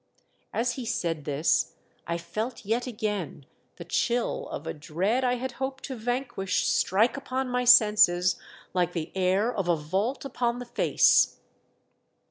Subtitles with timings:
[0.51, 1.75] As he said this
[2.07, 7.17] I felt yet again the chill of a dread I had hoped to vanquish strike
[7.17, 8.37] upon my senses
[8.73, 11.37] like the air of a vault upon the face.